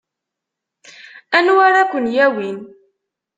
[1.37, 2.57] Anwa ara ken-yawin?